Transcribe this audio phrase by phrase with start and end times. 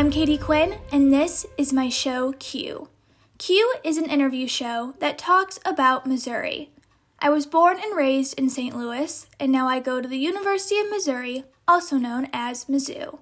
[0.00, 2.88] I'm Katie Quinn, and this is my show Q.
[3.36, 6.70] Q is an interview show that talks about Missouri.
[7.18, 8.74] I was born and raised in St.
[8.74, 13.18] Louis, and now I go to the University of Missouri, also known as Mizzou.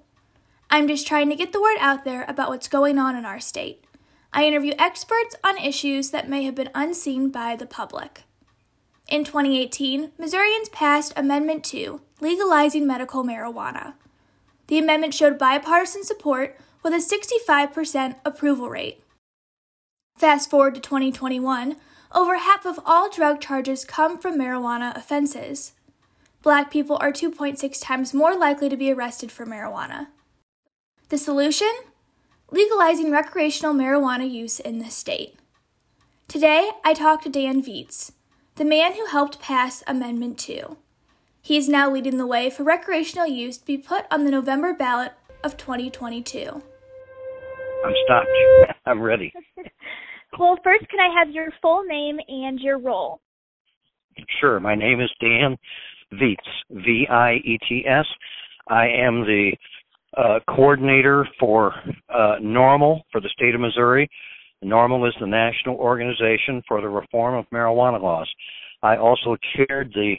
[0.69, 3.41] I'm just trying to get the word out there about what's going on in our
[3.41, 3.83] state.
[4.31, 8.23] I interview experts on issues that may have been unseen by the public.
[9.09, 13.95] In 2018, Missourians passed Amendment 2, legalizing medical marijuana.
[14.67, 19.03] The amendment showed bipartisan support with a 65% approval rate.
[20.17, 21.75] Fast forward to 2021,
[22.13, 25.73] over half of all drug charges come from marijuana offenses.
[26.41, 30.07] Black people are 2.6 times more likely to be arrested for marijuana.
[31.09, 31.71] The solution?
[32.51, 35.37] Legalizing recreational marijuana use in the state.
[36.27, 38.11] Today, I talked to Dan Viets,
[38.55, 40.77] the man who helped pass Amendment 2.
[41.41, 44.73] He is now leading the way for recreational use to be put on the November
[44.73, 46.61] ballot of 2022.
[47.85, 48.27] I'm stopped.
[48.85, 49.31] I'm ready.
[50.39, 53.21] well, first, can I have your full name and your role?
[54.41, 54.59] Sure.
[54.59, 55.57] My name is Dan
[56.11, 58.05] Viets, V I E T S.
[58.67, 59.51] I am the
[60.17, 61.73] uh, coordinator for
[62.09, 64.09] uh, NORML for the state of Missouri.
[64.63, 68.29] NORML is the national organization for the reform of marijuana laws.
[68.81, 70.15] I also chaired the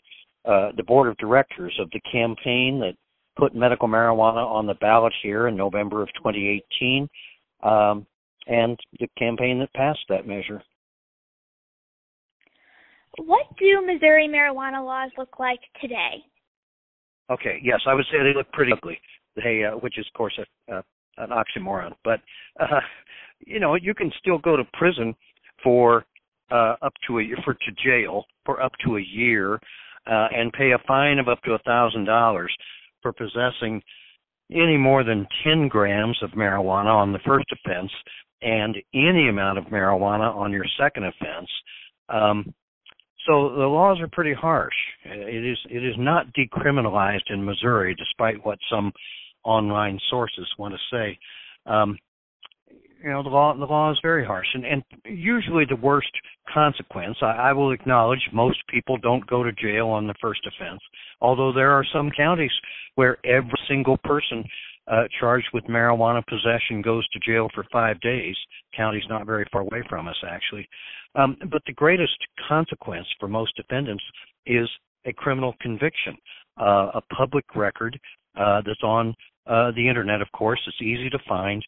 [0.46, 2.94] uh, the board of directors of the campaign that
[3.36, 7.08] put medical marijuana on the ballot here in November of 2018,
[7.62, 8.06] um,
[8.46, 10.62] and the campaign that passed that measure.
[13.18, 16.24] What do Missouri marijuana laws look like today?
[17.30, 18.98] Okay, yes, I would say they look pretty ugly.
[19.36, 20.82] They, uh, which is of course a, uh,
[21.18, 22.20] an oxymoron, but
[22.58, 22.80] uh,
[23.38, 25.14] you know you can still go to prison
[25.62, 26.04] for
[26.50, 29.54] uh, up to a for to jail for up to a year
[30.06, 32.52] uh, and pay a fine of up to a thousand dollars
[33.02, 33.82] for possessing
[34.50, 37.90] any more than 10 grams of marijuana on the first offense
[38.42, 41.48] and any amount of marijuana on your second offense.
[42.08, 42.54] Um,
[43.26, 44.74] so the laws are pretty harsh.
[45.04, 48.92] It is it is not decriminalized in Missouri, despite what some
[49.44, 51.18] online sources want to say.
[51.66, 51.98] Um,
[53.02, 56.10] you know the law the law is very harsh and and usually the worst
[56.52, 60.80] consequence I, I will acknowledge most people don't go to jail on the first offense
[61.20, 62.52] although there are some counties
[63.00, 64.44] where every single person
[64.92, 68.36] uh charged with marijuana possession goes to jail for 5 days.
[68.76, 70.66] County's not very far away from us actually.
[71.14, 74.04] Um but the greatest consequence for most defendants
[74.44, 74.68] is
[75.06, 76.14] a criminal conviction
[76.66, 77.98] uh a public record
[78.42, 79.14] uh that's on
[79.46, 80.60] uh the internet of course.
[80.66, 81.60] It's easy to find.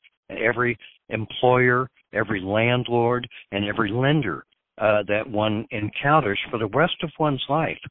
[0.50, 0.72] Every
[1.08, 1.80] employer,
[2.20, 3.22] every landlord,
[3.52, 4.38] and every lender
[4.78, 7.82] uh, that one encounters for the rest of one's life,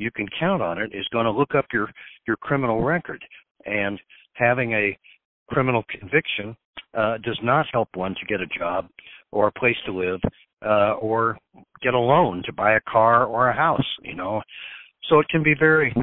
[0.00, 1.88] you can count on it, is going to look up your,
[2.26, 3.22] your criminal record.
[3.66, 3.98] And
[4.34, 4.96] having a
[5.48, 6.56] criminal conviction
[6.96, 8.88] uh, does not help one to get a job
[9.32, 10.20] or a place to live
[10.64, 11.38] uh, or
[11.82, 14.42] get a loan to buy a car or a house, you know.
[15.08, 15.94] So it can be very,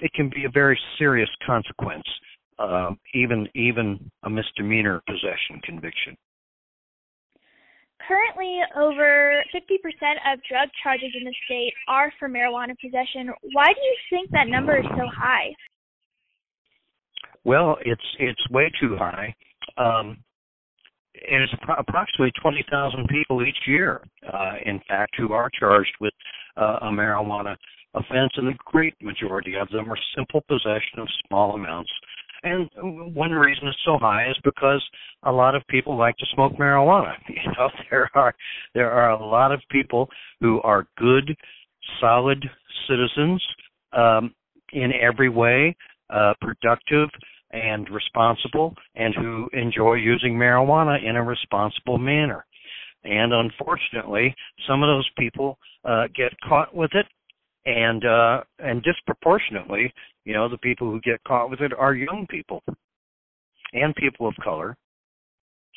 [0.00, 2.04] it can be a very serious consequence
[2.62, 6.16] uh, even even a misdemeanor possession conviction.
[8.08, 13.32] Currently, over 50% of drug charges in the state are for marijuana possession.
[13.52, 15.54] Why do you think that number is so high?
[17.44, 19.34] Well, it's it's way too high.
[19.76, 20.18] Um,
[21.30, 24.02] and it's approximately 20,000 people each year,
[24.32, 26.12] uh, in fact, who are charged with
[26.56, 27.56] uh, a marijuana
[27.94, 31.90] offense, and the great majority of them are simple possession of small amounts
[32.42, 32.68] and
[33.14, 34.82] one reason it's so high is because
[35.24, 37.12] a lot of people like to smoke marijuana.
[37.28, 38.34] You know, there are
[38.74, 40.08] there are a lot of people
[40.40, 41.36] who are good,
[42.00, 42.44] solid
[42.88, 43.42] citizens
[43.92, 44.34] um,
[44.72, 45.76] in every way,
[46.10, 47.08] uh, productive
[47.52, 52.44] and responsible, and who enjoy using marijuana in a responsible manner.
[53.04, 54.34] And unfortunately,
[54.68, 57.06] some of those people uh, get caught with it
[57.64, 59.92] and uh and disproportionately
[60.24, 62.62] you know the people who get caught with it are young people
[63.72, 64.76] and people of color.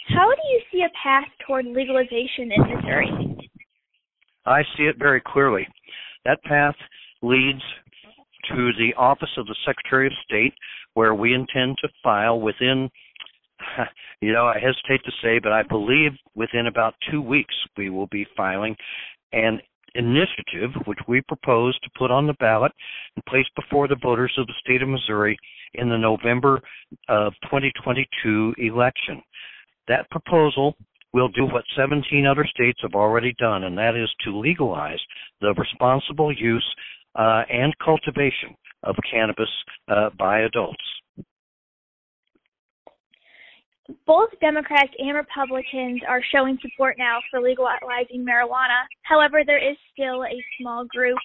[0.10, 3.38] How do you see a path toward legalization in missouri?
[4.46, 5.68] I see it very clearly.
[6.26, 6.76] That path
[7.22, 7.62] leads
[8.50, 10.54] to the office of the secretary of state
[10.94, 12.90] where we intend to file within
[14.22, 18.06] you know i hesitate to say but i believe within about two weeks we will
[18.08, 18.76] be filing
[19.34, 19.60] an
[19.96, 22.72] initiative, which we propose to put on the ballot
[23.16, 25.38] and place before the voters of the state of Missouri
[25.74, 26.62] in the November
[27.10, 29.22] of 2022 election.
[29.88, 30.76] That proposal
[31.14, 35.00] will do what 17 other states have already done, and that is to legalize
[35.42, 36.76] the responsible use
[37.16, 39.50] uh, and cultivation of cannabis
[39.88, 40.84] uh, by adults.
[44.08, 48.86] Both Democrats and Republicans are showing support now for legalizing marijuana.
[49.04, 51.18] However, there is still a small group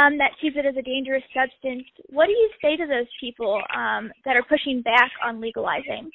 [0.00, 1.84] um, that sees it as a dangerous substance.
[2.10, 6.10] What do you say to those people um, that are pushing back on legalizing?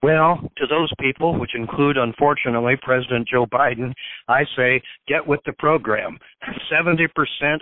[0.00, 3.92] Well, to those people, which include, unfortunately, President Joe Biden,
[4.28, 6.18] I say get with the program.
[6.72, 7.08] 70%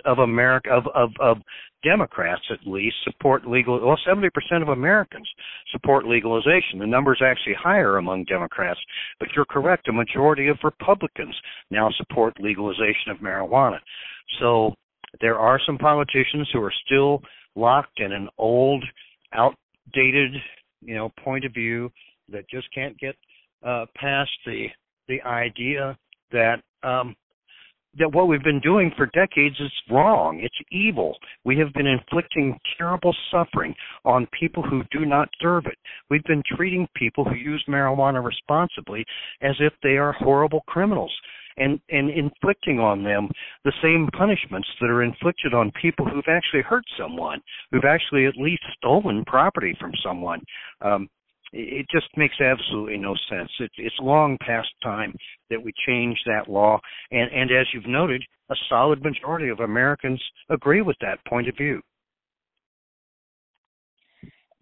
[0.05, 1.37] of America, of, of, of
[1.83, 4.29] Democrats at least, support legal, well, 70%
[4.61, 5.27] of Americans
[5.71, 6.77] support legalization.
[6.77, 8.79] The number is actually higher among Democrats,
[9.19, 11.35] but you're correct, a majority of Republicans
[11.71, 13.79] now support legalization of marijuana.
[14.39, 14.75] So
[15.21, 17.21] there are some politicians who are still
[17.55, 18.83] locked in an old,
[19.33, 20.33] outdated,
[20.81, 21.91] you know, point of view
[22.31, 23.15] that just can't get
[23.65, 24.67] uh, past the
[25.07, 25.97] the idea
[26.31, 27.15] that um,
[27.97, 30.39] that what we've been doing for decades is wrong.
[30.41, 31.17] It's evil.
[31.45, 33.73] We have been inflicting terrible suffering
[34.05, 35.77] on people who do not deserve it.
[36.09, 39.05] We've been treating people who use marijuana responsibly
[39.41, 41.11] as if they are horrible criminals
[41.57, 43.29] and and inflicting on them
[43.63, 47.41] the same punishments that are inflicted on people who've actually hurt someone,
[47.71, 50.41] who've actually at least stolen property from someone.
[50.81, 51.09] Um,
[51.53, 53.49] it just makes absolutely no sense.
[53.59, 55.13] It, it's long past time
[55.49, 56.79] that we change that law,
[57.11, 61.55] and, and as you've noted, a solid majority of Americans agree with that point of
[61.57, 61.81] view.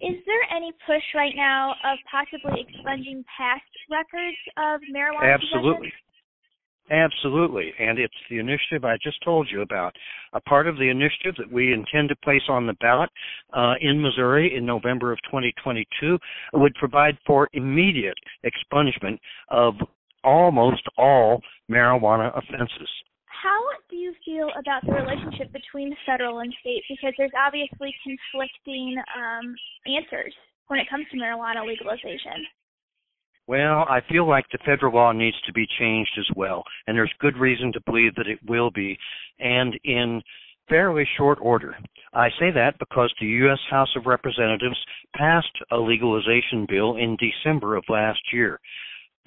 [0.02, 5.34] Is there any push right now of possibly expunging past records of marijuana?
[5.34, 5.88] Absolutely.
[5.88, 6.05] Possession?
[6.92, 7.74] Absolutely.
[7.80, 9.96] And it's the initiative I just told you about.
[10.34, 13.10] A part of the initiative that we intend to place on the ballot
[13.54, 16.20] uh, in Missouri in November of 2022
[16.54, 19.18] would provide for immediate expungement
[19.50, 19.74] of
[20.24, 21.42] almost all
[21.72, 22.90] marijuana offenses.
[23.26, 26.84] How do you feel about the relationship between federal and state?
[26.90, 29.56] Because there's obviously conflicting um,
[29.86, 30.34] answers
[30.68, 32.46] when it comes to marijuana legalization.
[33.48, 37.14] Well, I feel like the federal law needs to be changed as well, and there's
[37.20, 38.98] good reason to believe that it will be,
[39.40, 40.22] and in
[40.68, 41.76] fairly short order.
[42.14, 43.60] I say that because the U.S.
[43.70, 44.78] House of Representatives
[45.16, 48.60] passed a legalization bill in December of last year.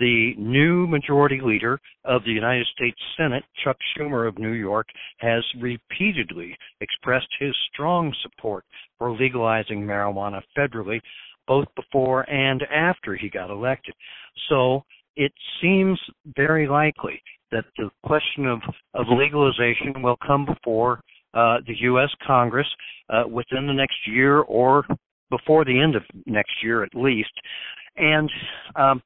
[0.00, 4.87] The new majority leader of the United States Senate, Chuck Schumer of New York,
[5.19, 8.64] has repeatedly expressed his strong support
[8.97, 11.00] for legalizing marijuana federally
[11.49, 13.95] both before and after he got elected.
[14.49, 14.85] So
[15.17, 15.99] it seems
[16.37, 18.61] very likely that the question of,
[18.95, 21.00] of legalization will come before
[21.35, 22.11] uh, the U.S.
[22.27, 22.67] Congress
[23.11, 24.85] uh, within the next year or
[25.31, 27.33] before the end of next year at least.
[27.97, 28.31] And
[28.77, 29.03] um,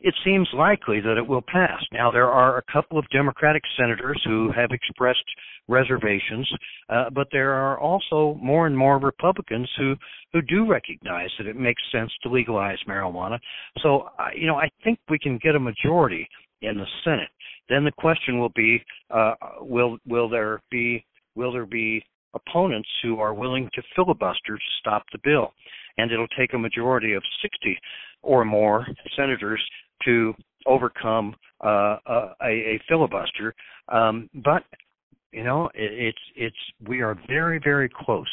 [0.00, 1.82] it seems likely that it will pass.
[1.92, 5.24] Now, there are a couple of Democratic senators who have expressed
[5.66, 6.48] reservations,
[6.88, 9.94] uh, but there are also more and more Republicans who
[10.32, 13.38] who do recognize that it makes sense to legalize marijuana.
[13.82, 16.28] So, you know, I think we can get a majority
[16.62, 17.30] in the Senate.
[17.68, 21.04] Then the question will be, uh, will will there be
[21.34, 22.04] will there be
[22.34, 25.52] opponents who are willing to filibuster to stop the bill?
[25.96, 27.76] And it'll take a majority of 60
[28.22, 28.86] or more
[29.16, 29.60] senators
[30.04, 30.34] to
[30.66, 31.34] overcome
[31.64, 33.54] uh, a, a, filibuster.
[33.88, 34.62] Um, but
[35.32, 38.28] you know, it, it's it's we are very very close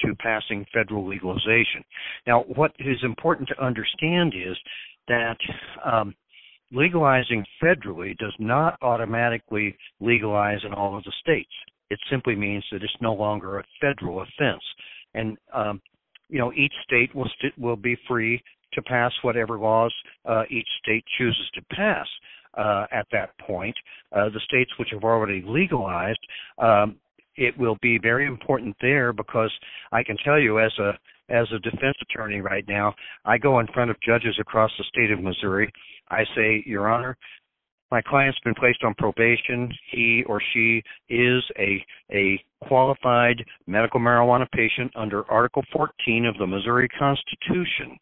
[0.00, 1.82] to passing federal legalization.
[2.26, 4.56] Now, what is important to understand is
[5.08, 5.36] that
[5.84, 6.14] um,
[6.72, 11.50] legalizing federally does not automatically legalize in all of the states.
[11.90, 14.62] It simply means that it's no longer a federal offense,
[15.14, 15.80] and um,
[16.28, 19.94] you know each state will st- will be free to pass whatever laws
[20.24, 22.06] uh, each state chooses to pass
[22.56, 23.76] uh, at that point.
[24.12, 26.20] Uh, the states which have already legalized,
[26.58, 26.96] um,
[27.36, 29.52] it will be very important there because
[29.92, 30.92] I can tell you as a
[31.30, 32.94] as a defense attorney right now,
[33.26, 35.70] I go in front of judges across the state of Missouri.
[36.08, 37.18] I say, Your Honor,
[37.90, 39.70] my client's been placed on probation.
[39.90, 46.46] He or she is a a qualified medical marijuana patient under Article 14 of the
[46.46, 47.98] Missouri Constitution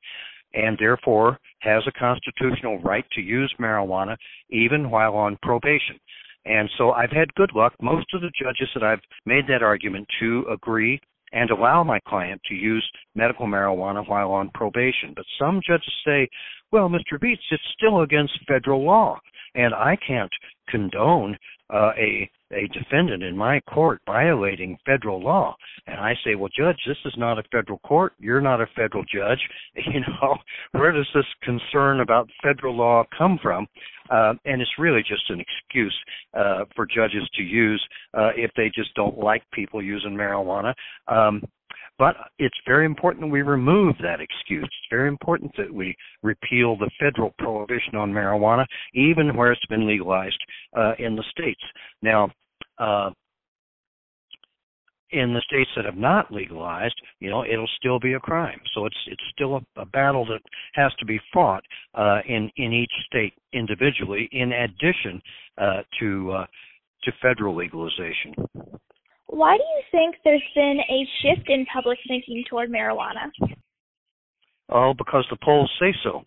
[0.57, 4.17] and therefore has a constitutional right to use marijuana
[4.51, 5.99] even while on probation.
[6.45, 7.75] And so I've had good luck.
[7.81, 11.01] Most of the judges that I've made that argument to agree
[11.33, 15.13] and allow my client to use medical marijuana while on probation.
[15.15, 16.29] But some judges say,
[16.73, 17.21] well, Mr.
[17.21, 19.19] Viets, it's still against federal law,
[19.55, 20.31] and I can't
[20.69, 21.37] condone
[21.73, 25.57] uh, a a defendant in my court violating federal law.
[25.87, 28.13] And i say well judge this is not a federal court.
[28.19, 29.41] You're not a federal judge.
[29.87, 30.37] You know
[30.73, 33.67] where does this concern about federal law come from?
[34.11, 35.97] Uh, and it's really just an excuse
[36.35, 37.85] uh, for judges to use
[38.15, 40.75] uh, if they just don't like people using marijuana.
[41.09, 41.43] Um,
[41.99, 44.65] But it's very important that we remove that excuse.
[44.65, 49.87] It's very important that we repeal the federal prohibition on marijuana, even where it's been
[49.87, 50.39] legalized
[50.77, 51.63] uh, in the states.
[52.03, 52.31] Now,
[52.79, 53.11] uh,
[55.11, 58.61] in the states that have not legalized, you know, it'll still be a crime.
[58.75, 60.41] So it's it's still a, a battle that
[60.75, 61.63] has to be fought
[61.95, 65.23] uh, in in each state individually, in addition
[65.59, 66.47] uh, to uh,
[67.05, 68.35] to federal legalization.
[69.29, 73.31] Why do you think there's been a shift in public thinking toward marijuana?
[74.71, 76.23] Oh, because the polls say so.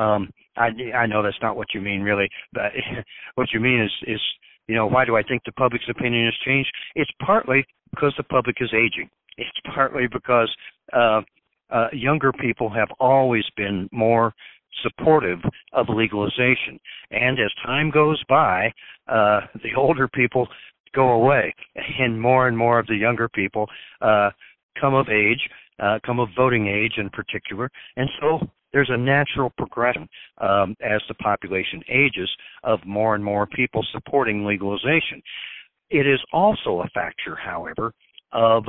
[0.00, 2.72] Um, I I know that's not what you mean, really, but
[3.34, 4.20] what you mean is is
[4.68, 6.70] you know why do I think the public's opinion has changed?
[6.94, 9.08] It's partly because the public is aging.
[9.38, 10.54] It's partly because
[10.92, 11.22] uh,
[11.70, 14.34] uh, younger people have always been more
[14.82, 15.38] supportive
[15.72, 16.78] of legalization,
[17.10, 18.72] and as time goes by,
[19.08, 20.48] uh, the older people
[20.96, 21.54] go away,
[22.00, 23.66] and more and more of the younger people
[24.00, 24.30] uh,
[24.80, 25.48] come of age,
[25.78, 31.00] uh, come of voting age in particular, and so there's a natural progression um, as
[31.08, 32.28] the population ages
[32.64, 35.22] of more and more people supporting legalization.
[35.88, 37.92] It is also a factor, however,
[38.32, 38.64] of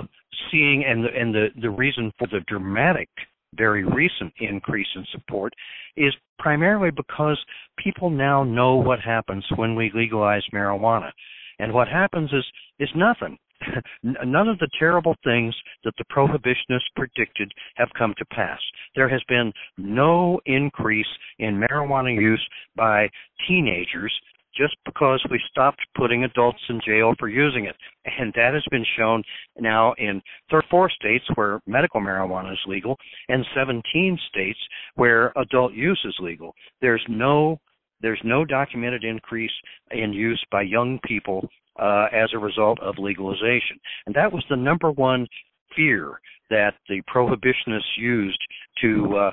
[0.51, 3.09] seeing and the, and the, the reason for the dramatic
[3.55, 5.53] very recent increase in support
[5.95, 7.39] is primarily because
[7.77, 11.11] people now know what happens when we legalize marijuana.
[11.59, 12.45] And what happens is
[12.79, 13.37] is nothing.
[14.03, 18.59] None of the terrible things that the prohibitionists predicted have come to pass.
[18.95, 21.07] There has been no increase
[21.39, 22.45] in marijuana use
[22.75, 23.09] by
[23.47, 24.13] teenagers
[24.55, 27.75] just because we stopped putting adults in jail for using it.
[28.19, 29.23] And that has been shown
[29.59, 30.21] now in
[30.69, 32.97] four states where medical marijuana is legal
[33.29, 34.59] and 17 states
[34.95, 36.55] where adult use is legal.
[36.81, 37.59] There's no
[38.01, 39.51] there's no documented increase
[39.91, 41.47] in use by young people
[41.79, 43.79] uh, as a result of legalization.
[44.05, 45.27] And that was the number one
[45.75, 48.39] fear that the prohibitionists used
[48.81, 49.31] to uh,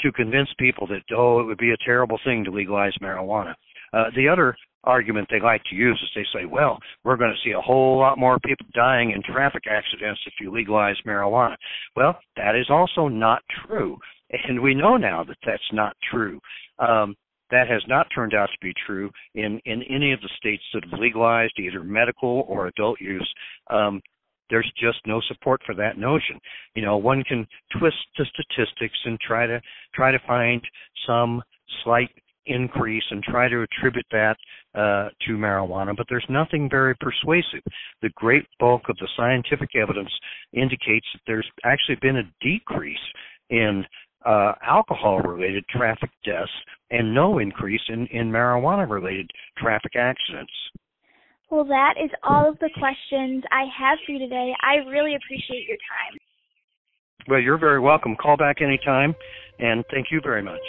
[0.00, 3.54] to convince people that oh it would be a terrible thing to legalize marijuana.
[3.92, 7.48] Uh, the other argument they like to use is they say, well, we're going to
[7.48, 11.54] see a whole lot more people dying in traffic accidents if you legalize marijuana.
[11.96, 13.96] Well, that is also not true.
[14.30, 16.40] And we know now that that's not true.
[16.78, 17.14] Um,
[17.54, 20.84] that has not turned out to be true in, in any of the states that
[20.84, 23.32] have legalized either medical or adult use.
[23.70, 24.02] Um,
[24.50, 26.38] there's just no support for that notion.
[26.74, 27.46] You know, one can
[27.78, 29.60] twist the statistics and try to
[29.94, 30.60] try to find
[31.06, 31.42] some
[31.82, 32.10] slight
[32.46, 34.36] increase and try to attribute that
[34.74, 37.62] uh, to marijuana, but there's nothing very persuasive.
[38.02, 40.10] The great bulk of the scientific evidence
[40.52, 42.98] indicates that there's actually been a decrease
[43.48, 43.84] in
[44.26, 46.50] uh, alcohol related traffic deaths
[46.94, 50.52] and no increase in, in marijuana related traffic accidents.
[51.50, 54.54] Well, that is all of the questions I have for you today.
[54.62, 56.18] I really appreciate your time.
[57.28, 58.16] Well, you're very welcome.
[58.16, 59.14] Call back anytime,
[59.58, 60.60] and thank you very much.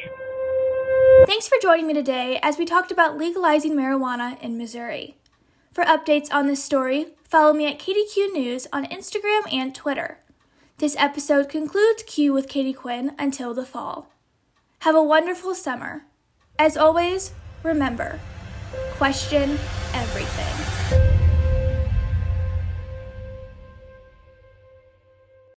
[1.28, 5.18] Thanks for joining me today as we talked about legalizing marijuana in Missouri.
[5.72, 10.20] For updates on this story, follow me at KDQ News on Instagram and Twitter.
[10.78, 14.12] This episode concludes Q with Katie Quinn until the fall.
[14.80, 16.04] Have a wonderful summer.
[16.58, 17.34] As always,
[17.64, 18.20] remember
[18.98, 19.60] question
[19.94, 21.15] everything.